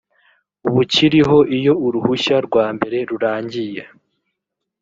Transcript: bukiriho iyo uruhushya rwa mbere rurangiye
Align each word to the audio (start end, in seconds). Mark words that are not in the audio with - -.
bukiriho 0.73 1.37
iyo 1.57 1.73
uruhushya 1.85 2.37
rwa 2.47 2.65
mbere 2.75 2.97
rurangiye 3.09 3.81